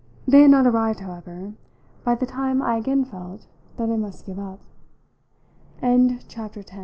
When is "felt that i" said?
3.05-3.97